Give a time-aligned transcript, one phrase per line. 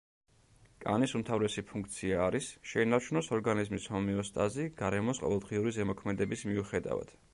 [0.83, 7.15] კანის უმთავრესი ფუნქცია არის შეინარჩუნოს ორგანიზმის ჰომეოსტაზი გარემოს ყოველდღიური ზემოქმედების მიუხედავად.